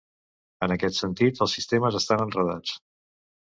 [0.67, 2.77] En aquest sentit, els sistemes estan "enredats".